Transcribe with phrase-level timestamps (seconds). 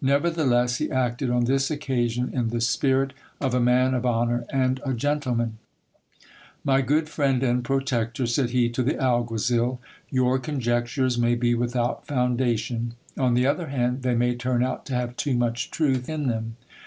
[0.00, 4.80] Nevertheless he acted on this occasion in the spirit of a man of honour and
[4.82, 5.58] a gentleman.
[6.64, 9.78] My good friend and protector, said he to the alguazil,
[10.08, 14.94] your conjectures may be without foundation; on the other hand, they may turn out to
[14.94, 16.56] have too much truth in them.